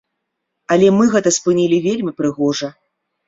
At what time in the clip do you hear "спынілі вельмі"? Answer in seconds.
1.37-2.13